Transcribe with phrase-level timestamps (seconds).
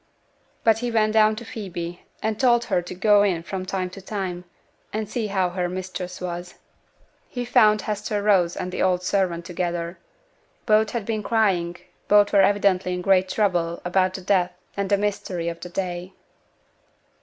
[0.63, 4.01] But he went down to Phoebe, and told her to go in from time to
[4.01, 4.45] time,
[4.91, 6.55] and see how her mistress was.
[7.27, 9.99] He found Hester Rose and the old servant together;
[10.65, 11.77] both had been crying,
[12.07, 16.13] both were evidently in great trouble about the death and the mystery of the day.